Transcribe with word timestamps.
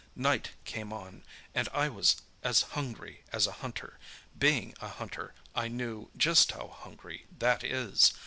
"Night 0.15 0.53
came 0.65 0.91
on, 0.91 1.23
and 1.53 1.69
I 1.71 1.87
was 1.87 2.23
as 2.41 2.63
hungry 2.73 3.21
as 3.31 3.45
a 3.45 3.51
hunter—being 3.61 4.73
a 4.81 4.87
hunter, 4.87 5.35
I 5.53 5.67
knew 5.67 6.09
just 6.17 6.53
how 6.53 6.69
hungry 6.69 7.27
that 7.37 7.63
is. 7.63 8.11